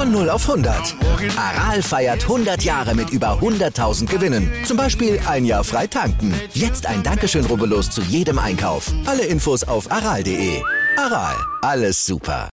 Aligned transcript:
Von 0.00 0.12
0 0.12 0.30
auf 0.30 0.48
100. 0.48 0.96
Aral 1.36 1.82
feiert 1.82 2.22
100 2.22 2.62
Jahre 2.62 2.94
mit 2.94 3.10
über 3.10 3.38
100.000 3.38 4.06
Gewinnen. 4.06 4.50
Zum 4.64 4.78
Beispiel 4.78 5.20
ein 5.28 5.44
Jahr 5.44 5.62
frei 5.62 5.86
tanken. 5.86 6.32
Jetzt 6.54 6.86
ein 6.86 7.02
Dankeschön, 7.02 7.44
rubbellos 7.44 7.90
zu 7.90 8.00
jedem 8.00 8.38
Einkauf. 8.38 8.90
Alle 9.04 9.26
Infos 9.26 9.62
auf 9.62 9.92
aral.de. 9.92 10.62
Aral, 10.96 11.36
alles 11.60 12.02
super. 12.06 12.48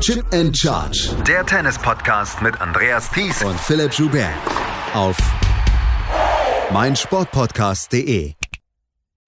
Chip 0.00 0.24
and 0.32 0.56
Charge. 0.56 1.10
Der 1.26 1.44
Tennis-Podcast 1.44 2.40
mit 2.40 2.58
Andreas 2.62 3.10
Thies 3.10 3.44
und 3.44 3.60
Philipp 3.60 3.92
Joubert. 3.92 4.32
Auf 4.94 5.18
meinsportpodcast.de. 6.72 8.32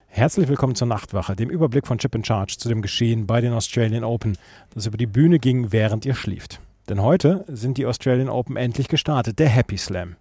Herzlich 0.07 0.49
willkommen 0.49 0.75
zur 0.75 0.87
Nachtwache, 0.87 1.37
dem 1.37 1.51
Überblick 1.51 1.87
von 1.87 1.99
Chip 1.99 2.15
and 2.15 2.27
Charge 2.27 2.57
zu 2.57 2.71
dem 2.71 2.81
Geschehen 2.81 3.27
bei 3.27 3.43
den 3.43 3.53
Australian 3.53 4.05
Open, 4.05 4.39
das 4.73 4.87
über 4.87 4.97
die 4.97 5.07
Bühne 5.07 5.39
ging, 5.39 5.71
während 5.71 6.07
ihr 6.07 6.15
schlieft. 6.15 6.61
Denn 6.91 7.03
heute 7.03 7.45
sind 7.47 7.79
die 7.79 7.87
Australian 7.87 8.29
Open 8.29 8.57
endlich 8.57 8.89
gestartet, 8.89 9.39
der 9.39 9.49
Happy 9.49 9.79
Slam. 9.79 10.17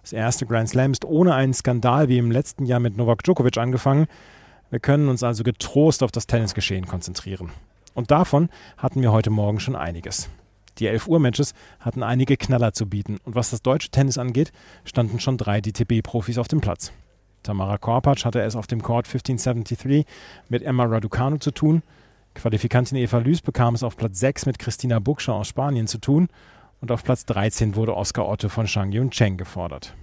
Das 0.00 0.14
erste 0.14 0.46
Grand 0.46 0.70
Slam 0.70 0.92
ist 0.92 1.04
ohne 1.04 1.34
einen 1.34 1.52
Skandal 1.52 2.08
wie 2.08 2.16
im 2.16 2.30
letzten 2.30 2.64
Jahr 2.64 2.80
mit 2.80 2.96
Novak 2.96 3.22
Djokovic 3.22 3.58
angefangen. 3.58 4.06
Wir 4.70 4.80
können 4.80 5.10
uns 5.10 5.22
also 5.22 5.44
getrost 5.44 6.02
auf 6.02 6.10
das 6.10 6.26
Tennisgeschehen 6.26 6.86
konzentrieren. 6.86 7.50
Und 7.92 8.10
davon 8.10 8.48
hatten 8.78 9.02
wir 9.02 9.12
heute 9.12 9.28
Morgen 9.28 9.60
schon 9.60 9.76
einiges. 9.76 10.30
Die 10.78 10.86
11 10.86 11.06
Uhr 11.06 11.20
Matches 11.20 11.52
hatten 11.80 12.02
einige 12.02 12.38
Knaller 12.38 12.72
zu 12.72 12.86
bieten 12.86 13.18
und 13.24 13.34
was 13.34 13.50
das 13.50 13.60
deutsche 13.60 13.90
Tennis 13.90 14.16
angeht, 14.16 14.52
standen 14.86 15.20
schon 15.20 15.36
drei 15.36 15.60
DTB-Profis 15.60 16.38
auf 16.38 16.48
dem 16.48 16.62
Platz. 16.62 16.92
Tamara 17.42 17.76
Korpatsch 17.76 18.24
hatte 18.24 18.40
es 18.40 18.56
auf 18.56 18.66
dem 18.66 18.82
Court 18.82 19.04
1573 19.04 20.06
mit 20.48 20.62
Emma 20.62 20.84
Raducanu 20.84 21.36
zu 21.36 21.50
tun 21.50 21.82
Qualifikantin 22.36 22.98
Eva 22.98 23.18
Lüß 23.18 23.40
bekam 23.40 23.74
es 23.74 23.82
auf 23.82 23.96
Platz 23.96 24.20
6 24.20 24.44
mit 24.46 24.58
Christina 24.58 24.98
Buckscher 24.98 25.34
aus 25.34 25.48
Spanien 25.48 25.86
zu 25.86 25.98
tun 25.98 26.28
und 26.80 26.92
auf 26.92 27.02
Platz 27.02 27.24
13 27.24 27.74
wurde 27.76 27.96
Oskar 27.96 28.28
Otto 28.28 28.50
von 28.50 28.66
Shang 28.66 28.92
Yun 28.92 29.10
Cheng 29.10 29.38
gefordert. 29.38 29.94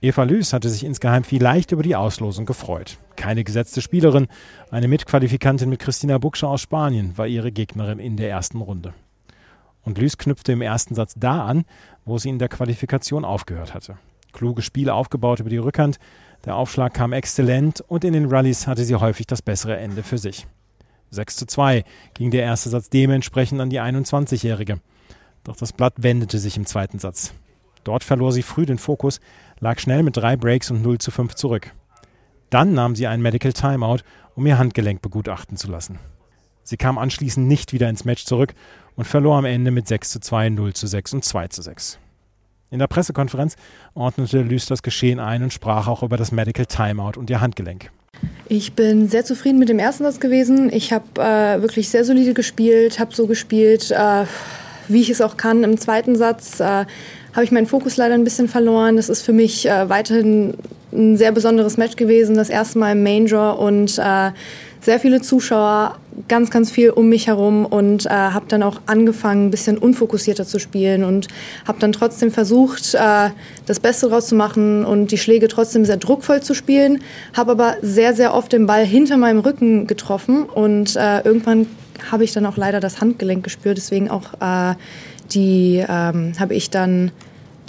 Eva 0.00 0.22
Lüß 0.22 0.52
hatte 0.52 0.70
sich 0.70 0.84
insgeheim 0.84 1.24
vielleicht 1.24 1.72
über 1.72 1.82
die 1.82 1.96
Auslosung 1.96 2.46
gefreut. 2.46 2.98
Keine 3.16 3.42
gesetzte 3.42 3.82
Spielerin, 3.82 4.28
eine 4.70 4.86
Mitqualifikantin 4.86 5.68
mit 5.68 5.80
Christina 5.80 6.18
Buckscher 6.18 6.48
aus 6.48 6.62
Spanien 6.62 7.18
war 7.18 7.26
ihre 7.26 7.50
Gegnerin 7.50 7.98
in 7.98 8.16
der 8.16 8.30
ersten 8.30 8.60
Runde. 8.60 8.94
Und 9.82 9.98
Lüß 9.98 10.18
knüpfte 10.18 10.52
im 10.52 10.62
ersten 10.62 10.94
Satz 10.94 11.14
da 11.16 11.44
an, 11.44 11.64
wo 12.04 12.16
sie 12.16 12.28
in 12.28 12.38
der 12.38 12.48
Qualifikation 12.48 13.24
aufgehört 13.24 13.74
hatte. 13.74 13.98
Kluge 14.32 14.62
Spiele 14.62 14.94
aufgebaut 14.94 15.40
über 15.40 15.50
die 15.50 15.58
Rückhand, 15.58 15.98
der 16.44 16.54
Aufschlag 16.54 16.94
kam 16.94 17.12
exzellent 17.12 17.80
und 17.80 18.04
in 18.04 18.12
den 18.12 18.26
Rallyes 18.26 18.68
hatte 18.68 18.84
sie 18.84 18.94
häufig 18.94 19.26
das 19.26 19.42
bessere 19.42 19.76
Ende 19.76 20.04
für 20.04 20.16
sich. 20.16 20.46
6 21.10 21.36
zu 21.36 21.46
2 21.46 21.84
ging 22.14 22.30
der 22.30 22.42
erste 22.42 22.68
Satz 22.68 22.88
dementsprechend 22.90 23.60
an 23.60 23.70
die 23.70 23.80
21-Jährige. 23.80 24.80
Doch 25.44 25.56
das 25.56 25.72
Blatt 25.72 25.94
wendete 25.96 26.38
sich 26.38 26.56
im 26.56 26.66
zweiten 26.66 26.98
Satz. 26.98 27.32
Dort 27.84 28.04
verlor 28.04 28.32
sie 28.32 28.42
früh 28.42 28.66
den 28.66 28.78
Fokus, 28.78 29.20
lag 29.58 29.78
schnell 29.78 30.02
mit 30.02 30.16
drei 30.16 30.36
Breaks 30.36 30.70
und 30.70 30.82
0 30.82 30.98
zu 30.98 31.10
5 31.10 31.34
zurück. 31.34 31.72
Dann 32.50 32.74
nahm 32.74 32.94
sie 32.94 33.06
ein 33.06 33.22
Medical 33.22 33.52
Timeout, 33.52 34.00
um 34.34 34.46
ihr 34.46 34.58
Handgelenk 34.58 35.02
begutachten 35.02 35.56
zu 35.56 35.70
lassen. 35.70 35.98
Sie 36.62 36.76
kam 36.76 36.98
anschließend 36.98 37.48
nicht 37.48 37.72
wieder 37.72 37.88
ins 37.88 38.04
Match 38.04 38.24
zurück 38.24 38.54
und 38.96 39.06
verlor 39.06 39.38
am 39.38 39.44
Ende 39.44 39.70
mit 39.70 39.88
6 39.88 40.10
zu 40.10 40.20
2, 40.20 40.50
0 40.50 40.74
zu 40.74 40.86
6 40.86 41.14
und 41.14 41.24
2 41.24 41.48
zu 41.48 41.62
6. 41.62 41.98
In 42.70 42.78
der 42.78 42.86
Pressekonferenz 42.86 43.56
ordnete 43.94 44.42
Lys 44.42 44.66
das 44.66 44.82
Geschehen 44.82 45.18
ein 45.18 45.42
und 45.42 45.52
sprach 45.52 45.88
auch 45.88 46.02
über 46.02 46.16
das 46.16 46.30
Medical 46.30 46.66
Timeout 46.66 47.18
und 47.18 47.28
ihr 47.30 47.40
Handgelenk. 47.40 47.90
Ich 48.52 48.72
bin 48.72 49.08
sehr 49.08 49.24
zufrieden 49.24 49.60
mit 49.60 49.68
dem 49.68 49.78
ersten 49.78 50.02
Satz 50.02 50.18
gewesen. 50.18 50.72
Ich 50.72 50.92
habe 50.92 51.04
äh, 51.20 51.62
wirklich 51.62 51.88
sehr 51.88 52.04
solide 52.04 52.34
gespielt, 52.34 52.98
habe 52.98 53.14
so 53.14 53.28
gespielt, 53.28 53.92
äh, 53.92 54.24
wie 54.88 55.02
ich 55.02 55.08
es 55.08 55.20
auch 55.20 55.36
kann. 55.36 55.62
Im 55.62 55.78
zweiten 55.78 56.16
Satz 56.16 56.58
äh, 56.58 56.64
habe 56.64 57.44
ich 57.44 57.52
meinen 57.52 57.68
Fokus 57.68 57.96
leider 57.96 58.14
ein 58.14 58.24
bisschen 58.24 58.48
verloren. 58.48 58.96
Das 58.96 59.08
ist 59.08 59.22
für 59.22 59.32
mich 59.32 59.68
äh, 59.68 59.88
weiterhin 59.88 60.54
ein 60.92 61.16
sehr 61.16 61.32
besonderes 61.32 61.76
Match 61.76 61.96
gewesen. 61.96 62.36
Das 62.36 62.50
erste 62.50 62.78
Mal 62.78 62.92
im 62.92 63.02
Main 63.02 63.26
Draw 63.26 63.58
und 63.58 63.98
äh, 63.98 64.30
sehr 64.80 64.98
viele 64.98 65.20
Zuschauer, 65.20 65.98
ganz, 66.28 66.50
ganz 66.50 66.70
viel 66.70 66.90
um 66.90 67.08
mich 67.08 67.26
herum 67.26 67.66
und 67.66 68.06
äh, 68.06 68.10
habe 68.10 68.46
dann 68.48 68.62
auch 68.62 68.80
angefangen, 68.86 69.46
ein 69.46 69.50
bisschen 69.50 69.76
unfokussierter 69.76 70.46
zu 70.46 70.58
spielen 70.58 71.04
und 71.04 71.28
habe 71.66 71.78
dann 71.78 71.92
trotzdem 71.92 72.30
versucht, 72.30 72.94
äh, 72.94 73.30
das 73.66 73.80
Beste 73.80 74.08
draus 74.08 74.28
zu 74.28 74.34
machen 74.34 74.84
und 74.84 75.12
die 75.12 75.18
Schläge 75.18 75.48
trotzdem 75.48 75.84
sehr 75.84 75.98
druckvoll 75.98 76.42
zu 76.42 76.54
spielen, 76.54 77.02
habe 77.34 77.52
aber 77.52 77.76
sehr, 77.82 78.14
sehr 78.14 78.34
oft 78.34 78.52
den 78.52 78.66
Ball 78.66 78.84
hinter 78.86 79.18
meinem 79.18 79.40
Rücken 79.40 79.86
getroffen 79.86 80.44
und 80.44 80.96
äh, 80.96 81.20
irgendwann 81.20 81.66
habe 82.10 82.24
ich 82.24 82.32
dann 82.32 82.46
auch 82.46 82.56
leider 82.56 82.80
das 82.80 83.00
Handgelenk 83.00 83.44
gespürt, 83.44 83.76
deswegen 83.76 84.10
auch 84.10 84.32
äh, 84.40 84.74
die 85.32 85.84
ähm, 85.86 86.32
habe 86.40 86.54
ich 86.54 86.70
dann 86.70 87.12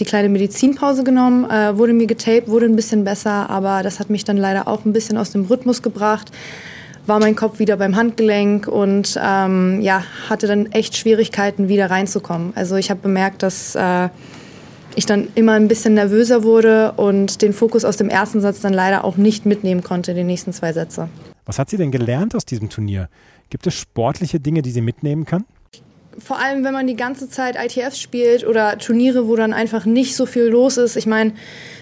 die 0.01 0.05
kleine 0.05 0.27
Medizinpause 0.27 1.03
genommen, 1.03 1.49
äh, 1.49 1.77
wurde 1.77 1.93
mir 1.93 2.07
getaped, 2.07 2.49
wurde 2.49 2.65
ein 2.65 2.75
bisschen 2.75 3.05
besser, 3.05 3.49
aber 3.49 3.83
das 3.83 3.99
hat 3.99 4.09
mich 4.09 4.25
dann 4.25 4.35
leider 4.35 4.67
auch 4.67 4.83
ein 4.83 4.91
bisschen 4.91 5.17
aus 5.17 5.31
dem 5.31 5.45
Rhythmus 5.45 5.81
gebracht 5.81 6.31
war 7.07 7.19
mein 7.19 7.35
Kopf 7.35 7.59
wieder 7.59 7.77
beim 7.77 7.95
Handgelenk 7.95 8.67
und 8.67 9.19
ähm, 9.21 9.81
ja, 9.81 10.03
hatte 10.29 10.47
dann 10.47 10.67
echt 10.67 10.95
Schwierigkeiten, 10.95 11.67
wieder 11.67 11.89
reinzukommen. 11.89 12.53
Also 12.55 12.75
ich 12.75 12.89
habe 12.89 12.99
bemerkt, 13.01 13.43
dass 13.43 13.75
äh, 13.75 14.09
ich 14.95 15.05
dann 15.05 15.29
immer 15.35 15.53
ein 15.53 15.67
bisschen 15.67 15.93
nervöser 15.93 16.43
wurde 16.43 16.93
und 16.93 17.41
den 17.41 17.53
Fokus 17.53 17.85
aus 17.85 17.97
dem 17.97 18.09
ersten 18.09 18.41
Satz 18.41 18.61
dann 18.61 18.73
leider 18.73 19.03
auch 19.03 19.17
nicht 19.17 19.45
mitnehmen 19.45 19.83
konnte, 19.83 20.13
die 20.13 20.23
nächsten 20.23 20.53
zwei 20.53 20.73
Sätze. 20.73 21.09
Was 21.45 21.59
hat 21.59 21.69
sie 21.69 21.77
denn 21.77 21.91
gelernt 21.91 22.35
aus 22.35 22.45
diesem 22.45 22.69
Turnier? 22.69 23.09
Gibt 23.49 23.67
es 23.67 23.73
sportliche 23.73 24.39
Dinge, 24.39 24.61
die 24.61 24.71
sie 24.71 24.81
mitnehmen 24.81 25.25
kann? 25.25 25.45
Vor 26.19 26.39
allem, 26.39 26.63
wenn 26.63 26.73
man 26.73 26.87
die 26.87 26.95
ganze 26.95 27.29
Zeit 27.29 27.55
ITFs 27.55 27.99
spielt 27.99 28.45
oder 28.45 28.77
Turniere, 28.77 29.27
wo 29.27 29.35
dann 29.35 29.53
einfach 29.53 29.85
nicht 29.85 30.15
so 30.15 30.25
viel 30.25 30.43
los 30.43 30.77
ist. 30.77 30.95
Ich 30.97 31.05
meine, 31.05 31.33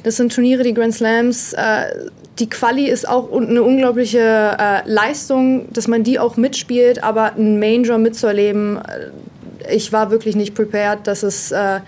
das 0.03 0.17
sind 0.17 0.33
Turniere, 0.33 0.63
die 0.63 0.73
Grand 0.73 0.93
Slams. 0.93 1.53
Äh, 1.53 2.09
die 2.39 2.49
Quali 2.49 2.87
ist 2.87 3.07
auch 3.07 3.31
eine 3.31 3.63
unglaubliche 3.63 4.19
äh, 4.57 4.89
Leistung, 4.89 5.71
dass 5.73 5.87
man 5.87 6.03
die 6.03 6.19
auch 6.19 6.37
mitspielt, 6.37 7.03
aber 7.03 7.33
ein 7.35 7.83
Draw 7.83 7.97
mitzuerleben, 7.97 8.77
äh, 8.77 9.73
ich 9.73 9.91
war 9.91 10.09
wirklich 10.09 10.35
nicht 10.35 10.55
prepared, 10.55 11.05
dass 11.05 11.23
es 11.23 11.51
äh, 11.51 11.81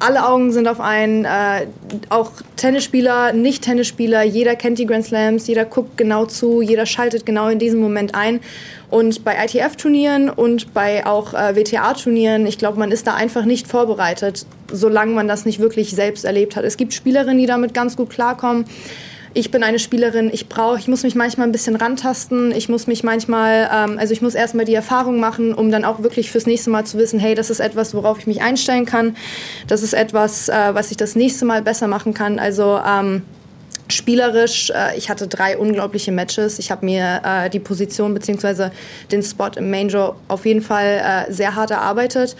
alle 0.00 0.26
Augen 0.26 0.50
sind 0.52 0.66
auf 0.66 0.80
einen, 0.80 1.24
äh, 1.24 1.66
auch 2.08 2.32
Tennisspieler, 2.56 3.32
Nicht-Tennisspieler, 3.32 4.22
jeder 4.22 4.56
kennt 4.56 4.78
die 4.78 4.86
Grand 4.86 5.04
Slams, 5.04 5.46
jeder 5.46 5.64
guckt 5.64 5.96
genau 5.96 6.26
zu, 6.26 6.62
jeder 6.62 6.86
schaltet 6.86 7.26
genau 7.26 7.48
in 7.48 7.58
diesem 7.58 7.80
Moment 7.80 8.14
ein. 8.14 8.40
Und 8.88 9.24
bei 9.24 9.36
ITF-Turnieren 9.44 10.30
und 10.30 10.74
bei 10.74 11.06
auch 11.06 11.34
äh, 11.34 11.54
WTA-Turnieren, 11.54 12.46
ich 12.46 12.58
glaube, 12.58 12.78
man 12.78 12.90
ist 12.90 13.06
da 13.06 13.14
einfach 13.14 13.44
nicht 13.44 13.68
vorbereitet, 13.68 14.46
solange 14.72 15.12
man 15.12 15.28
das 15.28 15.44
nicht 15.44 15.60
wirklich 15.60 15.90
selbst 15.90 16.24
erlebt 16.24 16.56
hat. 16.56 16.64
Es 16.64 16.76
gibt 16.76 16.92
Spielerinnen, 16.92 17.38
die 17.38 17.46
damit 17.46 17.74
ganz 17.74 17.96
gut 17.96 18.10
klarkommen 18.10 18.64
ich 19.32 19.50
bin 19.50 19.62
eine 19.62 19.78
Spielerin, 19.78 20.30
ich 20.32 20.48
brauche, 20.48 20.78
ich 20.78 20.88
muss 20.88 21.02
mich 21.02 21.14
manchmal 21.14 21.46
ein 21.46 21.52
bisschen 21.52 21.76
rantasten, 21.76 22.52
ich 22.52 22.68
muss 22.68 22.86
mich 22.86 23.04
manchmal, 23.04 23.70
ähm, 23.72 23.98
also 23.98 24.12
ich 24.12 24.22
muss 24.22 24.34
erstmal 24.34 24.64
die 24.64 24.74
Erfahrung 24.74 25.20
machen, 25.20 25.54
um 25.54 25.70
dann 25.70 25.84
auch 25.84 26.02
wirklich 26.02 26.30
fürs 26.30 26.46
nächste 26.46 26.70
Mal 26.70 26.84
zu 26.84 26.98
wissen, 26.98 27.20
hey, 27.20 27.34
das 27.34 27.50
ist 27.50 27.60
etwas, 27.60 27.94
worauf 27.94 28.18
ich 28.18 28.26
mich 28.26 28.42
einstellen 28.42 28.86
kann, 28.86 29.16
das 29.68 29.82
ist 29.82 29.92
etwas, 29.92 30.48
äh, 30.48 30.74
was 30.74 30.90
ich 30.90 30.96
das 30.96 31.14
nächste 31.14 31.44
Mal 31.44 31.62
besser 31.62 31.86
machen 31.86 32.12
kann. 32.12 32.38
Also 32.38 32.80
ähm, 32.84 33.22
spielerisch, 33.88 34.70
äh, 34.70 34.96
ich 34.96 35.10
hatte 35.10 35.28
drei 35.28 35.56
unglaubliche 35.58 36.12
Matches. 36.12 36.58
Ich 36.58 36.70
habe 36.70 36.84
mir 36.84 37.20
äh, 37.24 37.50
die 37.50 37.60
Position 37.60 38.14
bzw. 38.14 38.70
den 39.12 39.22
Spot 39.22 39.50
im 39.56 39.70
Main 39.70 39.88
Draw 39.88 40.14
auf 40.28 40.46
jeden 40.46 40.62
Fall 40.62 41.26
äh, 41.28 41.32
sehr 41.32 41.54
hart 41.54 41.70
erarbeitet. 41.70 42.36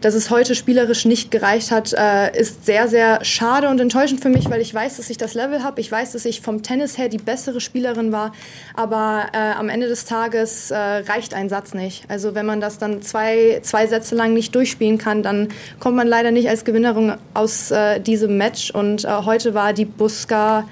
Dass 0.00 0.14
es 0.14 0.30
heute 0.30 0.54
spielerisch 0.54 1.04
nicht 1.04 1.30
gereicht 1.30 1.70
hat, 1.70 1.92
äh, 1.92 2.38
ist 2.38 2.66
sehr, 2.66 2.88
sehr 2.88 3.24
schade 3.24 3.68
und 3.68 3.80
enttäuschend 3.80 4.20
für 4.20 4.28
mich, 4.28 4.50
weil 4.50 4.60
ich 4.60 4.72
weiß, 4.72 4.98
dass 4.98 5.10
ich 5.10 5.16
das 5.16 5.34
Level 5.34 5.62
habe. 5.62 5.80
Ich 5.80 5.90
weiß, 5.90 6.12
dass 6.12 6.24
ich 6.24 6.40
vom 6.40 6.62
Tennis 6.62 6.98
her 6.98 7.08
die 7.08 7.18
bessere 7.18 7.60
Spielerin 7.60 8.12
war. 8.12 8.32
Aber 8.74 9.26
äh, 9.32 9.38
am 9.38 9.68
Ende 9.68 9.88
des 9.88 10.04
Tages 10.04 10.70
äh, 10.70 10.76
reicht 10.76 11.34
ein 11.34 11.48
Satz 11.48 11.74
nicht. 11.74 12.04
Also 12.08 12.34
wenn 12.34 12.46
man 12.46 12.60
das 12.60 12.78
dann 12.78 13.02
zwei, 13.02 13.60
zwei 13.62 13.86
Sätze 13.86 14.14
lang 14.14 14.34
nicht 14.34 14.54
durchspielen 14.54 14.98
kann, 14.98 15.22
dann 15.22 15.48
kommt 15.80 15.96
man 15.96 16.06
leider 16.06 16.30
nicht 16.30 16.48
als 16.48 16.64
Gewinnerin 16.64 17.14
aus 17.34 17.70
äh, 17.70 18.00
diesem 18.00 18.36
Match. 18.36 18.70
Und 18.70 19.04
äh, 19.04 19.08
heute 19.24 19.54
war 19.54 19.72
die 19.72 19.86
Buska 19.86 20.68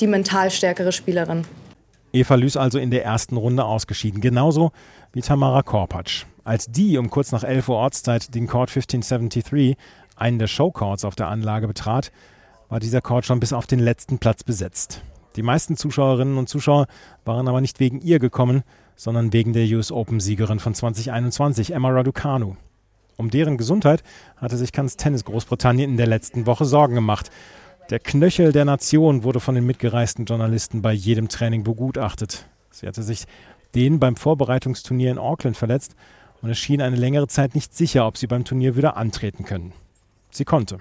die 0.00 0.06
mental 0.06 0.50
stärkere 0.50 0.92
Spielerin. 0.92 1.44
Eva 2.12 2.34
Lüß 2.34 2.56
also 2.56 2.78
in 2.78 2.90
der 2.90 3.04
ersten 3.04 3.36
Runde 3.36 3.64
ausgeschieden. 3.64 4.20
Genauso 4.20 4.72
wie 5.12 5.22
Tamara 5.22 5.62
Korpatsch. 5.62 6.24
Als 6.44 6.66
die 6.66 6.98
um 6.98 7.08
kurz 7.08 7.30
nach 7.30 7.44
11 7.44 7.68
Uhr 7.68 7.76
Ortszeit 7.76 8.34
den 8.34 8.48
Court 8.48 8.68
1573, 8.70 9.76
einen 10.16 10.38
der 10.38 10.48
Showcourts 10.48 11.04
auf 11.04 11.14
der 11.14 11.28
Anlage, 11.28 11.68
betrat, 11.68 12.10
war 12.68 12.80
dieser 12.80 13.00
Court 13.00 13.24
schon 13.24 13.38
bis 13.38 13.52
auf 13.52 13.66
den 13.66 13.78
letzten 13.78 14.18
Platz 14.18 14.42
besetzt. 14.42 15.02
Die 15.36 15.42
meisten 15.42 15.76
Zuschauerinnen 15.76 16.36
und 16.38 16.48
Zuschauer 16.48 16.86
waren 17.24 17.48
aber 17.48 17.60
nicht 17.60 17.80
wegen 17.80 18.00
ihr 18.00 18.18
gekommen, 18.18 18.64
sondern 18.96 19.32
wegen 19.32 19.52
der 19.52 19.66
US 19.76 19.92
Open-Siegerin 19.92 20.58
von 20.58 20.74
2021, 20.74 21.72
Emma 21.72 21.90
Raducanu. 21.90 22.56
Um 23.16 23.30
deren 23.30 23.56
Gesundheit 23.56 24.02
hatte 24.36 24.56
sich 24.56 24.72
Kanz 24.72 24.96
Tennis 24.96 25.24
Großbritannien 25.24 25.90
in 25.90 25.96
der 25.96 26.08
letzten 26.08 26.46
Woche 26.46 26.64
Sorgen 26.64 26.94
gemacht. 26.94 27.30
Der 27.90 28.00
Knöchel 28.00 28.52
der 28.52 28.64
Nation 28.64 29.22
wurde 29.22 29.40
von 29.40 29.54
den 29.54 29.64
mitgereisten 29.64 30.24
Journalisten 30.24 30.82
bei 30.82 30.92
jedem 30.92 31.28
Training 31.28 31.62
begutachtet. 31.62 32.46
Sie 32.70 32.86
hatte 32.86 33.02
sich 33.02 33.26
den 33.74 34.00
beim 34.00 34.16
Vorbereitungsturnier 34.16 35.10
in 35.10 35.18
Auckland 35.18 35.56
verletzt 35.56 35.94
und 36.42 36.50
es 36.50 36.58
schien 36.58 36.82
eine 36.82 36.96
längere 36.96 37.28
Zeit 37.28 37.54
nicht 37.54 37.74
sicher, 37.74 38.06
ob 38.06 38.18
sie 38.18 38.26
beim 38.26 38.44
Turnier 38.44 38.76
wieder 38.76 38.96
antreten 38.96 39.44
können. 39.44 39.72
Sie 40.30 40.44
konnte. 40.44 40.78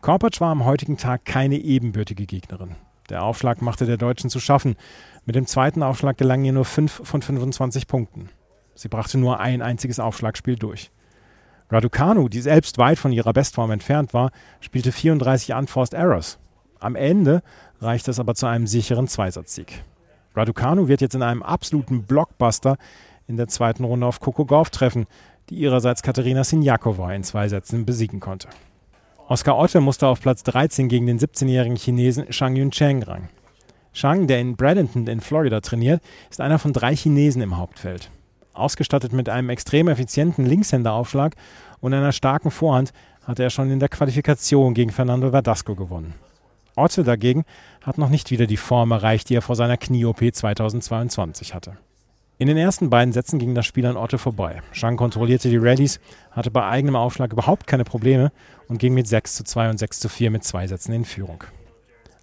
Korpatsch 0.00 0.40
war 0.40 0.50
am 0.50 0.64
heutigen 0.64 0.96
Tag 0.96 1.24
keine 1.26 1.56
ebenbürtige 1.56 2.26
Gegnerin. 2.26 2.76
Der 3.10 3.22
Aufschlag 3.22 3.60
machte 3.60 3.86
der 3.86 3.98
Deutschen 3.98 4.30
zu 4.30 4.40
schaffen. 4.40 4.76
Mit 5.26 5.36
dem 5.36 5.46
zweiten 5.46 5.82
Aufschlag 5.82 6.16
gelangen 6.16 6.44
ihr 6.44 6.52
nur 6.52 6.64
5 6.64 7.02
von 7.04 7.20
25 7.20 7.86
Punkten. 7.86 8.30
Sie 8.74 8.88
brachte 8.88 9.18
nur 9.18 9.40
ein 9.40 9.60
einziges 9.60 10.00
Aufschlagspiel 10.00 10.56
durch. 10.56 10.90
Raducanu, 11.68 12.28
die 12.28 12.40
selbst 12.40 12.78
weit 12.78 12.98
von 12.98 13.12
ihrer 13.12 13.32
Bestform 13.32 13.70
entfernt 13.70 14.14
war, 14.14 14.30
spielte 14.60 14.90
34 14.90 15.54
Unforced 15.54 15.94
Errors. 15.94 16.38
Am 16.78 16.96
Ende 16.96 17.42
reichte 17.80 18.10
es 18.10 18.18
aber 18.18 18.34
zu 18.34 18.46
einem 18.46 18.66
sicheren 18.66 19.06
Zweisatzsieg. 19.06 19.84
Raducanu 20.34 20.88
wird 20.88 21.00
jetzt 21.00 21.14
in 21.14 21.22
einem 21.22 21.42
absoluten 21.42 22.04
Blockbuster 22.04 22.76
in 23.30 23.36
der 23.36 23.48
zweiten 23.48 23.84
Runde 23.84 24.06
auf 24.06 24.20
Coco 24.20 24.44
Gauff 24.44 24.68
treffen, 24.70 25.06
die 25.48 25.54
ihrerseits 25.54 26.02
Katerina 26.02 26.44
Sinjakova 26.44 27.14
in 27.14 27.22
zwei 27.22 27.48
Sätzen 27.48 27.86
besiegen 27.86 28.20
konnte. 28.20 28.48
Oscar 29.28 29.56
Otte 29.56 29.80
musste 29.80 30.08
auf 30.08 30.20
Platz 30.20 30.42
13 30.42 30.88
gegen 30.88 31.06
den 31.06 31.18
17-jährigen 31.18 31.76
Chinesen 31.76 32.32
Shang 32.32 32.56
Yuncheng 32.56 33.04
ran. 33.04 33.28
Shang, 33.92 34.26
der 34.26 34.40
in 34.40 34.56
Bradenton 34.56 35.06
in 35.06 35.20
Florida 35.20 35.60
trainiert, 35.60 36.02
ist 36.28 36.40
einer 36.40 36.58
von 36.58 36.72
drei 36.72 36.94
Chinesen 36.94 37.40
im 37.40 37.56
Hauptfeld. 37.56 38.10
Ausgestattet 38.52 39.12
mit 39.12 39.28
einem 39.28 39.48
extrem 39.48 39.88
effizienten 39.88 40.44
Linkshänderaufschlag 40.44 41.36
und 41.80 41.94
einer 41.94 42.12
starken 42.12 42.50
Vorhand 42.50 42.92
hatte 43.24 43.44
er 43.44 43.50
schon 43.50 43.70
in 43.70 43.78
der 43.78 43.88
Qualifikation 43.88 44.74
gegen 44.74 44.90
Fernando 44.90 45.30
Verdasco 45.30 45.76
gewonnen. 45.76 46.14
Otte 46.74 47.04
dagegen 47.04 47.44
hat 47.82 47.98
noch 47.98 48.08
nicht 48.08 48.30
wieder 48.30 48.46
die 48.46 48.56
Form 48.56 48.90
erreicht, 48.90 49.28
die 49.28 49.36
er 49.36 49.42
vor 49.42 49.54
seiner 49.56 49.76
Knie-OP 49.76 50.34
2022 50.34 51.54
hatte. 51.54 51.76
In 52.40 52.46
den 52.46 52.56
ersten 52.56 52.88
beiden 52.88 53.12
Sätzen 53.12 53.38
ging 53.38 53.54
das 53.54 53.66
Spiel 53.66 53.84
an 53.84 53.98
Otte 53.98 54.16
vorbei. 54.16 54.62
Shang 54.72 54.96
kontrollierte 54.96 55.50
die 55.50 55.58
Rallyes, 55.58 56.00
hatte 56.30 56.50
bei 56.50 56.66
eigenem 56.66 56.96
Aufschlag 56.96 57.34
überhaupt 57.34 57.66
keine 57.66 57.84
Probleme 57.84 58.32
und 58.66 58.78
ging 58.78 58.94
mit 58.94 59.06
6 59.06 59.34
zu 59.34 59.44
2 59.44 59.68
und 59.68 59.76
6 59.78 60.00
zu 60.00 60.08
4 60.08 60.30
mit 60.30 60.42
zwei 60.42 60.66
Sätzen 60.66 60.94
in 60.94 61.04
Führung. 61.04 61.44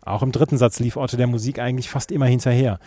Auch 0.02 0.24
im 0.24 0.32
dritten 0.32 0.58
Satz 0.58 0.80
lief 0.80 0.98
Otte 0.98 1.18
der 1.18 1.28
Musik 1.28 1.60
eigentlich 1.60 1.92
fast 1.92 2.12
immer 2.12 2.26
hinterher, 2.26 2.80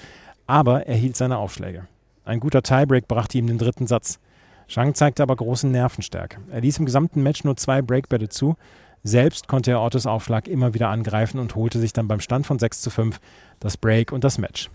aber 0.48 0.88
er 0.88 0.96
hielt 0.96 1.16
seine 1.16 1.38
Aufschläge. 1.38 1.86
Ein 2.24 2.40
guter 2.40 2.64
Tiebreak 2.64 3.06
brachte 3.06 3.38
ihm 3.38 3.46
den 3.46 3.58
dritten 3.58 3.86
Satz. 3.86 4.18
Shang 4.66 4.94
zeigte 4.94 5.22
aber 5.22 5.36
große 5.36 5.68
Nervenstärke. 5.68 6.38
Er 6.50 6.62
ließ 6.62 6.80
im 6.80 6.84
gesamten 6.84 7.22
Match 7.22 7.44
nur 7.44 7.56
zwei 7.56 7.80
Breakbälle 7.80 8.28
zu. 8.28 8.56
Selbst 9.04 9.46
konnte 9.46 9.70
er 9.70 9.82
Ottes 9.82 10.08
Aufschlag 10.08 10.48
immer 10.48 10.74
wieder 10.74 10.88
angreifen 10.88 11.38
und 11.38 11.54
holte 11.54 11.78
sich 11.78 11.92
dann 11.92 12.08
beim 12.08 12.18
Stand 12.18 12.48
von 12.48 12.58
6 12.58 12.80
zu 12.80 12.90
5 12.90 13.20
das 13.60 13.76
Break 13.76 14.10
und 14.10 14.24
das 14.24 14.38
Match. 14.38 14.68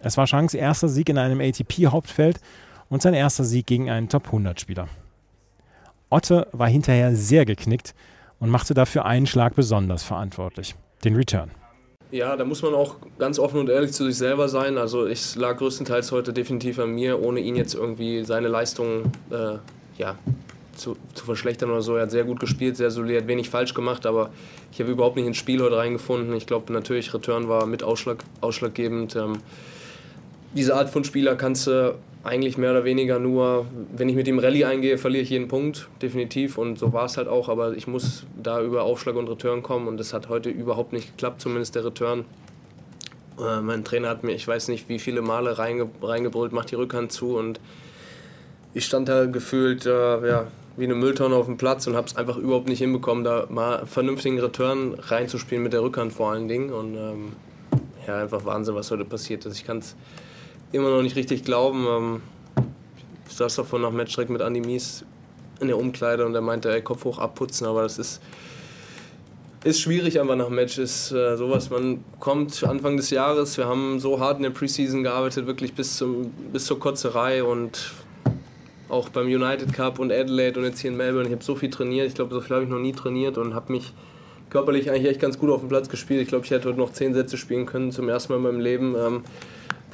Es 0.00 0.16
war 0.16 0.26
Shanks 0.26 0.54
erster 0.54 0.88
Sieg 0.88 1.08
in 1.08 1.18
einem 1.18 1.40
ATP-Hauptfeld 1.40 2.40
und 2.88 3.02
sein 3.02 3.14
erster 3.14 3.44
Sieg 3.44 3.66
gegen 3.66 3.90
einen 3.90 4.08
Top-100-Spieler. 4.08 4.88
Otte 6.10 6.46
war 6.52 6.68
hinterher 6.68 7.14
sehr 7.16 7.44
geknickt 7.44 7.94
und 8.38 8.50
machte 8.50 8.74
dafür 8.74 9.04
einen 9.04 9.26
Schlag 9.26 9.54
besonders 9.54 10.02
verantwortlich, 10.02 10.74
den 11.04 11.16
Return. 11.16 11.50
Ja, 12.12 12.36
da 12.36 12.44
muss 12.44 12.62
man 12.62 12.74
auch 12.74 12.96
ganz 13.18 13.38
offen 13.38 13.58
und 13.58 13.68
ehrlich 13.68 13.92
zu 13.92 14.04
sich 14.04 14.16
selber 14.16 14.48
sein. 14.48 14.78
Also 14.78 15.06
ich 15.06 15.34
lag 15.34 15.56
größtenteils 15.56 16.12
heute 16.12 16.32
definitiv 16.32 16.78
an 16.78 16.94
mir, 16.94 17.20
ohne 17.20 17.40
ihn 17.40 17.56
jetzt 17.56 17.74
irgendwie 17.74 18.24
seine 18.24 18.46
Leistung 18.46 19.10
äh, 19.30 19.58
ja, 19.98 20.14
zu, 20.76 20.96
zu, 21.14 21.24
verschlechtern 21.24 21.70
oder 21.70 21.82
so. 21.82 21.96
Er 21.96 22.02
hat 22.02 22.12
sehr 22.12 22.22
gut 22.22 22.38
gespielt, 22.38 22.76
sehr 22.76 22.92
solid, 22.92 23.22
hat 23.22 23.26
wenig 23.26 23.50
falsch 23.50 23.74
gemacht, 23.74 24.06
aber 24.06 24.30
ich 24.70 24.80
habe 24.80 24.92
überhaupt 24.92 25.16
nicht 25.16 25.26
ins 25.26 25.36
Spiel 25.36 25.60
heute 25.60 25.76
reingefunden. 25.76 26.36
Ich 26.36 26.46
glaube 26.46 26.72
natürlich, 26.72 27.12
Return 27.12 27.48
war 27.48 27.66
mit 27.66 27.82
Ausschlag, 27.82 28.22
ausschlaggebend. 28.40 29.16
Ähm, 29.16 29.38
diese 30.56 30.74
Art 30.74 30.90
von 30.90 31.04
Spieler 31.04 31.36
kannst 31.36 31.66
du 31.66 31.94
eigentlich 32.24 32.58
mehr 32.58 32.72
oder 32.72 32.84
weniger 32.84 33.18
nur, 33.18 33.66
wenn 33.96 34.08
ich 34.08 34.16
mit 34.16 34.26
dem 34.26 34.38
Rallye 34.38 34.64
eingehe, 34.64 34.98
verliere 34.98 35.22
ich 35.22 35.30
jeden 35.30 35.46
Punkt, 35.46 35.88
definitiv. 36.02 36.58
Und 36.58 36.78
so 36.78 36.92
war 36.92 37.04
es 37.04 37.16
halt 37.16 37.28
auch, 37.28 37.48
aber 37.48 37.74
ich 37.74 37.86
muss 37.86 38.24
da 38.42 38.60
über 38.60 38.82
Aufschlag 38.82 39.14
und 39.14 39.28
Return 39.28 39.62
kommen 39.62 39.86
und 39.86 39.98
das 39.98 40.12
hat 40.12 40.28
heute 40.28 40.50
überhaupt 40.50 40.92
nicht 40.92 41.12
geklappt, 41.12 41.40
zumindest 41.40 41.76
der 41.76 41.84
Return. 41.84 42.24
Äh, 43.38 43.60
mein 43.60 43.84
Trainer 43.84 44.08
hat 44.08 44.24
mir, 44.24 44.32
ich 44.32 44.48
weiß 44.48 44.68
nicht, 44.68 44.88
wie 44.88 44.98
viele 44.98 45.22
Male 45.22 45.58
reinge 45.58 45.88
reingebrüllt, 46.02 46.52
mach 46.52 46.64
die 46.64 46.74
Rückhand 46.74 47.12
zu 47.12 47.36
und 47.36 47.60
ich 48.74 48.84
stand 48.84 49.08
da 49.08 49.26
gefühlt 49.26 49.86
äh, 49.86 50.28
ja, 50.28 50.46
wie 50.76 50.84
eine 50.84 50.94
Mülltonne 50.94 51.36
auf 51.36 51.46
dem 51.46 51.56
Platz 51.56 51.86
und 51.86 51.94
habe 51.96 52.08
es 52.08 52.16
einfach 52.16 52.36
überhaupt 52.36 52.68
nicht 52.68 52.80
hinbekommen, 52.80 53.24
da 53.24 53.46
mal 53.48 53.86
vernünftigen 53.86 54.40
Return 54.40 54.94
reinzuspielen 54.98 55.62
mit 55.62 55.72
der 55.72 55.82
Rückhand 55.82 56.12
vor 56.12 56.32
allen 56.32 56.48
Dingen. 56.48 56.72
Und 56.72 56.94
ähm, 56.96 57.32
ja, 58.06 58.18
einfach 58.20 58.44
Wahnsinn, 58.44 58.74
was 58.74 58.90
heute 58.90 59.04
passiert 59.04 59.46
ist. 59.46 59.56
Ich 59.56 59.64
kann 59.64 59.78
es 59.78 59.96
immer 60.72 60.90
noch 60.90 61.02
nicht 61.02 61.16
richtig 61.16 61.44
glauben. 61.44 61.86
Ähm, 61.88 62.22
ich 63.28 63.34
saß 63.34 63.56
davon 63.56 63.82
nach 63.82 63.90
Matchstreck 63.90 64.30
mit 64.30 64.42
Andi 64.42 64.60
Mies 64.60 65.04
in 65.60 65.68
der 65.68 65.78
Umkleide 65.78 66.26
und 66.26 66.34
er 66.34 66.40
meinte, 66.40 66.72
ey, 66.72 66.82
Kopf 66.82 67.04
hoch 67.04 67.18
abputzen, 67.18 67.66
aber 67.66 67.82
das 67.82 67.98
ist, 67.98 68.20
ist 69.64 69.80
schwierig 69.80 70.20
einfach 70.20 70.36
nach 70.36 70.48
Match. 70.48 70.78
Ist 70.78 71.12
äh, 71.12 71.36
sowas, 71.36 71.70
man 71.70 72.04
kommt 72.20 72.62
Anfang 72.64 72.96
des 72.96 73.10
Jahres, 73.10 73.56
wir 73.56 73.66
haben 73.66 74.00
so 74.00 74.20
hart 74.20 74.36
in 74.36 74.42
der 74.42 74.50
Preseason 74.50 75.02
gearbeitet, 75.02 75.46
wirklich 75.46 75.74
bis, 75.74 75.96
zum, 75.96 76.30
bis 76.52 76.66
zur 76.66 76.78
Kotzerei 76.78 77.42
und 77.42 77.92
auch 78.88 79.08
beim 79.08 79.26
United 79.26 79.72
Cup 79.72 79.98
und 79.98 80.12
Adelaide 80.12 80.60
und 80.60 80.66
jetzt 80.66 80.80
hier 80.80 80.90
in 80.90 80.96
Melbourne. 80.96 81.26
Ich 81.26 81.32
habe 81.32 81.42
so 81.42 81.56
viel 81.56 81.70
trainiert, 81.70 82.06
ich 82.06 82.14
glaube, 82.14 82.32
so 82.32 82.40
viel 82.40 82.54
habe 82.54 82.64
ich 82.64 82.70
noch 82.70 82.78
nie 82.78 82.92
trainiert 82.92 83.38
und 83.38 83.54
habe 83.54 83.72
mich 83.72 83.92
körperlich 84.50 84.90
eigentlich 84.90 85.08
echt 85.08 85.20
ganz 85.20 85.38
gut 85.38 85.50
auf 85.50 85.60
dem 85.60 85.68
Platz 85.68 85.88
gespielt. 85.88 86.22
Ich 86.22 86.28
glaube, 86.28 86.44
ich 86.44 86.50
hätte 86.50 86.68
heute 86.68 86.78
noch 86.78 86.92
zehn 86.92 87.14
Sätze 87.14 87.36
spielen 87.36 87.66
können, 87.66 87.90
zum 87.90 88.08
ersten 88.08 88.32
Mal 88.32 88.36
in 88.36 88.42
meinem 88.44 88.60
Leben. 88.60 88.94
Ähm, 88.96 89.24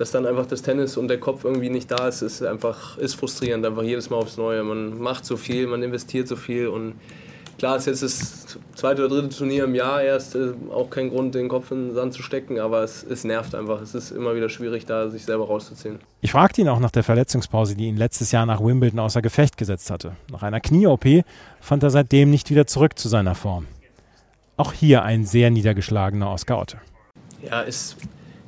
dass 0.02 0.10
dann 0.10 0.26
einfach 0.26 0.46
das 0.46 0.62
Tennis 0.62 0.96
und 0.96 1.06
der 1.06 1.20
Kopf 1.20 1.44
irgendwie 1.44 1.70
nicht 1.70 1.88
da 1.88 2.08
ist, 2.08 2.22
ist 2.22 2.42
einfach 2.42 2.98
ist 2.98 3.14
frustrierend, 3.14 3.64
einfach 3.64 3.84
jedes 3.84 4.10
Mal 4.10 4.16
aufs 4.16 4.36
Neue. 4.36 4.64
Man 4.64 5.00
macht 5.00 5.24
so 5.24 5.36
viel, 5.36 5.68
man 5.68 5.80
investiert 5.80 6.26
so 6.26 6.34
viel 6.34 6.66
und 6.66 6.94
klar 7.56 7.76
ist 7.76 7.86
jetzt 7.86 8.02
das 8.02 8.58
zweite 8.74 9.06
oder 9.06 9.14
dritte 9.14 9.36
Turnier 9.36 9.62
im 9.62 9.76
Jahr 9.76 10.02
erst 10.02 10.34
äh, 10.34 10.54
auch 10.72 10.90
kein 10.90 11.08
Grund, 11.10 11.36
den 11.36 11.48
Kopf 11.48 11.70
in 11.70 11.86
den 11.86 11.94
Sand 11.94 12.14
zu 12.14 12.22
stecken, 12.24 12.58
aber 12.58 12.82
es, 12.82 13.04
es 13.04 13.22
nervt 13.22 13.54
einfach. 13.54 13.80
Es 13.80 13.94
ist 13.94 14.10
immer 14.10 14.34
wieder 14.34 14.48
schwierig, 14.48 14.86
da 14.86 15.08
sich 15.08 15.24
selber 15.24 15.46
rauszuziehen. 15.46 16.00
Ich 16.20 16.32
fragte 16.32 16.62
ihn 16.62 16.68
auch 16.68 16.80
nach 16.80 16.90
der 16.90 17.04
Verletzungspause, 17.04 17.76
die 17.76 17.86
ihn 17.86 17.96
letztes 17.96 18.32
Jahr 18.32 18.44
nach 18.44 18.60
Wimbledon 18.60 18.98
außer 18.98 19.22
Gefecht 19.22 19.56
gesetzt 19.56 19.88
hatte. 19.88 20.16
Nach 20.32 20.42
einer 20.42 20.58
Knie-OP 20.58 21.22
fand 21.60 21.84
er 21.84 21.90
seitdem 21.90 22.28
nicht 22.28 22.50
wieder 22.50 22.66
zurück 22.66 22.98
zu 22.98 23.08
seiner 23.08 23.36
Form. 23.36 23.68
Auch 24.56 24.72
hier 24.72 25.04
ein 25.04 25.26
sehr 25.26 25.52
niedergeschlagener 25.52 26.28
Oscar 26.28 26.58
Otte. 26.58 26.78
Ja, 27.48 27.60
ist 27.60 27.96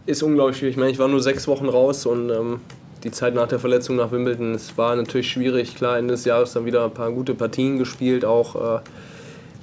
ist 0.06 0.22
unglaublich 0.22 0.58
schwierig. 0.58 0.74
Ich 0.74 0.78
meine, 0.78 0.92
ich 0.92 0.98
war 0.98 1.08
nur 1.08 1.20
sechs 1.20 1.48
Wochen 1.48 1.68
raus 1.68 2.06
und 2.06 2.30
ähm, 2.30 2.60
die 3.04 3.10
Zeit 3.10 3.34
nach 3.34 3.48
der 3.48 3.58
Verletzung 3.58 3.96
nach 3.96 4.10
Wimbledon, 4.10 4.54
es 4.54 4.76
war 4.76 4.96
natürlich 4.96 5.30
schwierig. 5.30 5.76
Klar, 5.76 5.98
Ende 5.98 6.14
des 6.14 6.24
Jahres 6.24 6.52
dann 6.52 6.64
wieder 6.64 6.84
ein 6.84 6.94
paar 6.94 7.10
gute 7.10 7.34
Partien 7.34 7.78
gespielt, 7.78 8.24
auch 8.24 8.78
äh, 8.78 8.80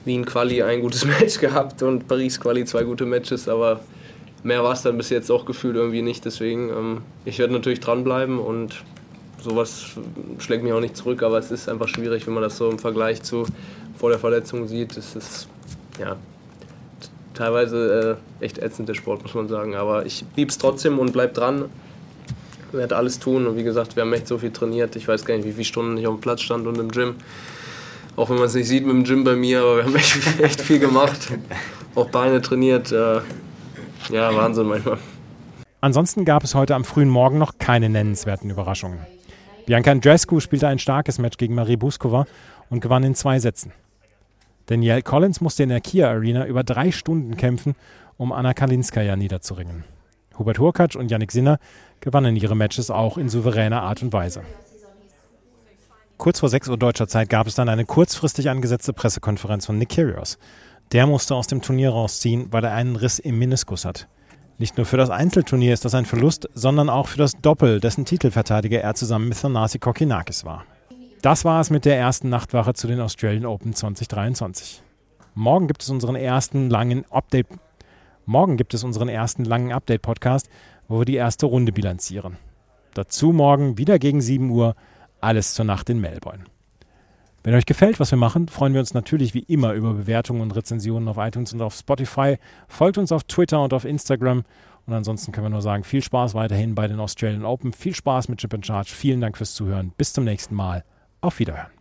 Wien 0.06 0.26
Quali 0.26 0.62
ein 0.64 0.82
gutes 0.82 1.06
Match 1.20 1.40
gehabt 1.40 1.82
und 1.84 2.08
Paris 2.08 2.40
Quali 2.40 2.66
zwei 2.66 2.84
gute 2.84 3.06
Matches, 3.06 3.48
aber 3.48 3.82
mehr 4.44 4.64
war 4.64 4.74
es 4.74 4.82
dann 4.82 4.98
bis 4.98 5.10
jetzt 5.10 5.32
auch 5.32 5.46
gefühlt 5.46 5.76
irgendwie 5.76 6.02
nicht. 6.02 6.26
Deswegen, 6.26 6.70
ähm, 6.70 7.02
ich 7.26 7.40
werde 7.40 7.54
natürlich 7.54 7.80
dranbleiben 7.80 8.40
und 8.40 8.84
sowas 9.42 9.92
schlägt 10.40 10.64
mich 10.64 10.74
auch 10.74 10.80
nicht 10.80 10.96
zurück, 10.96 11.24
aber 11.24 11.40
es 11.40 11.52
ist 11.52 11.68
einfach 11.68 11.88
schwierig, 11.88 12.28
wenn 12.28 12.34
man 12.34 12.44
das 12.44 12.58
so 12.58 12.70
im 12.70 12.80
Vergleich 12.80 13.24
zu 13.24 13.46
vor 13.98 14.10
der 14.10 14.20
Verletzung 14.20 14.68
sieht. 14.68 14.98
Es 14.98 15.16
ist, 15.16 15.48
ja, 16.00 16.16
teilweise 17.34 18.18
äh, 18.42 18.46
echt 18.46 18.58
ätzend, 18.58 18.90
der 18.90 18.94
Sport, 18.94 19.24
muss 19.24 19.34
man 19.34 19.48
sagen. 19.48 19.76
Aber 19.76 20.06
ich 20.06 20.26
lieb's 20.36 20.58
trotzdem 20.58 21.00
und 21.00 21.14
bleib 21.14 21.34
dran. 21.34 21.66
Werde 22.72 22.96
alles 22.96 23.20
tun. 23.20 23.48
Und 23.48 23.58
wie 23.58 23.64
gesagt, 23.64 23.96
wir 23.96 24.04
haben 24.04 24.14
echt 24.14 24.28
so 24.28 24.38
viel 24.38 24.52
trainiert. 24.52 24.96
Ich 24.96 25.08
weiß 25.08 25.26
gar 25.26 25.36
nicht, 25.36 25.46
wie 25.46 25.52
viele 25.52 25.66
Stunden 25.66 25.98
ich 25.98 26.08
auf 26.08 26.16
dem 26.16 26.22
Platz 26.22 26.42
stand 26.42 26.68
und 26.68 26.78
im 26.78 26.90
Gym. 26.90 27.16
Auch 28.16 28.30
wenn 28.30 28.38
man 28.38 28.46
es 28.46 28.54
nicht 28.54 28.68
sieht 28.68 28.86
mit 28.86 28.96
dem 28.96 29.04
Gym 29.04 29.24
bei 29.24 29.36
mir, 29.36 29.62
aber 29.62 29.78
wir 29.78 29.84
haben 29.86 29.96
echt, 29.96 30.40
echt 30.40 30.62
viel 30.62 30.80
gemacht. 30.80 31.32
Auch 31.96 32.10
Beine 32.10 32.42
trainiert. 32.42 32.92
Äh, 32.92 33.22
ja, 34.10 34.36
Wahnsinn 34.36 34.68
manchmal. 34.68 34.98
Ansonsten 35.82 36.26
gab 36.26 36.44
es 36.44 36.54
heute 36.54 36.76
am 36.76 36.86
frühen 36.86 37.10
Morgen 37.10 37.38
noch 37.38 37.58
keine 37.58 37.90
nennenswerten 37.90 38.50
Überraschungen. 38.50 39.00
Bianca 39.66 39.92
Andreescu 39.92 40.40
spielte 40.40 40.68
ein 40.68 40.80
starkes 40.80 41.18
Match 41.18 41.38
gegen 41.38 41.56
Marie 41.56 41.78
Buskova 41.78 42.26
und 42.70 42.82
gewann 42.82 43.04
in 43.04 43.16
zwei 43.16 43.40
Sätzen. 43.40 43.72
Danielle 44.68 45.02
Collins 45.02 45.42
musste 45.42 45.64
in 45.64 45.70
der 45.70 45.82
Kia 45.82 46.10
Arena 46.10 46.46
über 46.46 46.64
drei 46.64 46.92
Stunden 46.92 47.38
kämpfen, 47.38 47.76
um 48.18 48.32
Anna 48.32 48.54
Kalinskaya 48.54 49.16
niederzuringen. 49.16 49.84
Hubert 50.38 50.60
Hurkacz 50.60 50.96
und 50.96 51.12
Yannick 51.12 51.32
Sinner 51.32 51.60
gewannen 52.00 52.36
ihre 52.36 52.56
Matches 52.56 52.90
auch 52.90 53.18
in 53.18 53.30
souveräner 53.30 53.82
Art 53.82 54.02
und 54.02 54.14
Weise. 54.14 54.44
Kurz 56.18 56.40
vor 56.40 56.50
6 56.50 56.70
Uhr 56.70 56.78
deutscher 56.78 57.08
Zeit 57.08 57.30
gab 57.30 57.48
es 57.48 57.56
dann 57.56 57.68
eine 57.68 57.86
kurzfristig 57.86 58.50
angesetzte 58.50 58.94
Pressekonferenz 58.94 59.66
von 59.66 59.78
Nick 59.78 59.90
Kyrgios. 59.90 60.38
Der 60.92 61.08
musste 61.08 61.36
aus 61.36 61.48
dem 61.48 61.62
Turnier 61.62 61.90
rausziehen, 61.90 62.48
weil 62.52 62.64
er 62.64 62.74
einen 62.74 62.96
Riss 62.96 63.18
im 63.18 63.40
Meniskus 63.40 63.86
hat. 63.86 64.08
Nicht 64.58 64.78
nur 64.78 64.86
für 64.86 64.98
das 64.98 65.10
Einzelturnier 65.10 65.74
ist 65.74 65.86
das 65.86 65.96
ein 65.96 66.06
Verlust, 66.06 66.48
sondern 66.54 66.90
auch 66.90 67.08
für 67.08 67.18
das 67.18 67.34
Doppel, 67.42 67.80
dessen 67.80 68.06
Titelverteidiger 68.06 68.82
er 68.82 68.94
zusammen 68.94 69.30
mit 69.30 69.42
Thanasi 69.42 69.80
Kokinakis 69.80 70.46
war. 70.46 70.66
Das 71.22 71.46
war 71.46 71.62
es 71.62 71.70
mit 71.70 71.86
der 71.86 72.00
ersten 72.00 72.30
Nachtwache 72.30 72.74
zu 72.74 72.88
den 72.88 73.00
Australian 73.00 73.46
Open 73.46 73.76
2023. 73.76 74.82
Morgen 75.36 75.68
gibt 75.68 75.84
es 75.84 75.90
unseren 75.92 76.16
ersten 76.16 76.72
langen 76.72 77.06
Update. 77.12 77.46
Morgen 78.26 78.58
gibt 78.58 78.74
es 78.74 78.84
unseren 78.84 79.08
ersten 79.08 79.46
langen 79.46 79.72
Update-Podcast, 79.72 80.50
wo 80.88 80.98
wir 80.98 81.06
die 81.06 81.14
erste 81.14 81.46
Runde 81.46 81.72
bilanzieren. 81.72 82.38
Dazu 82.96 83.34
morgen 83.34 83.78
wieder 83.78 84.00
gegen 84.00 84.20
7 84.20 84.50
Uhr 84.50 84.76
alles 85.20 85.54
zur 85.54 85.64
Nacht 85.64 85.92
in 85.92 86.02
Melbourne. 86.02 86.46
Wenn 87.44 87.54
euch 87.54 87.68
gefällt, 87.68 88.00
was 88.00 88.10
wir 88.10 88.18
machen, 88.18 88.48
freuen 88.48 88.74
wir 88.74 88.80
uns 88.80 88.96
natürlich 88.96 89.36
wie 89.36 89.46
immer 89.48 89.74
über 89.74 89.94
Bewertungen 89.94 90.42
und 90.42 90.56
Rezensionen 90.56 91.08
auf 91.08 91.18
iTunes 91.18 91.54
und 91.54 91.62
auf 91.62 91.76
Spotify. 91.76 92.38
Folgt 92.68 92.98
uns 92.98 93.12
auf 93.12 93.26
Twitter 93.26 93.62
und 93.62 93.76
auf 93.76 93.86
Instagram. 93.86 94.44
Und 94.88 94.94
ansonsten 94.94 95.32
können 95.32 95.46
wir 95.46 95.52
nur 95.52 95.62
sagen, 95.62 95.84
viel 95.84 96.02
Spaß 96.02 96.34
weiterhin 96.34 96.74
bei 96.74 96.88
den 96.88 97.00
Australian 97.00 97.46
Open. 97.46 97.74
Viel 97.74 97.94
Spaß 97.94 98.28
mit 98.28 98.40
Chip 98.40 98.56
and 98.56 98.66
Charge. 98.66 98.90
Vielen 98.92 99.22
Dank 99.22 99.38
fürs 99.38 99.54
Zuhören. 99.54 99.94
Bis 99.96 100.14
zum 100.14 100.24
nächsten 100.24 100.56
Mal. 100.56 100.84
Auf 101.22 101.38
Wiederhören. 101.38 101.81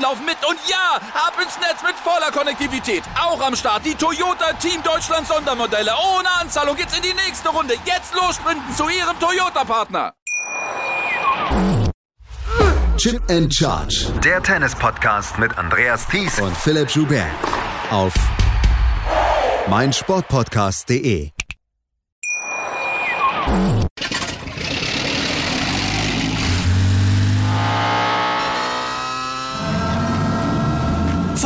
laufen 0.00 0.24
mit. 0.24 0.36
Und 0.48 0.58
ja, 0.68 0.96
ab 1.14 1.34
ins 1.42 1.58
Netz 1.58 1.82
mit 1.82 1.94
voller 1.96 2.30
Konnektivität. 2.30 3.02
Auch 3.20 3.40
am 3.40 3.56
Start 3.56 3.84
die 3.84 3.94
Toyota 3.94 4.52
Team 4.54 4.82
Deutschland 4.82 5.26
Sondermodelle. 5.26 5.92
Ohne 6.16 6.30
Anzahlung 6.40 6.76
geht's 6.76 6.96
in 6.96 7.02
die 7.02 7.14
nächste 7.14 7.48
Runde. 7.48 7.74
Jetzt 7.84 8.14
los 8.14 8.36
sprinten 8.36 8.74
zu 8.74 8.88
Ihrem 8.88 9.18
Toyota-Partner. 9.18 10.12
Chip 12.96 13.22
and 13.30 13.52
Charge. 13.54 14.10
Der 14.24 14.42
Tennis-Podcast 14.42 15.38
mit 15.38 15.56
Andreas 15.58 16.06
Thies 16.08 16.40
und 16.40 16.56
Philipp 16.56 16.88
Joubert. 16.90 17.26
Auf 17.90 18.14
meinsportpodcast.de. 19.68 21.35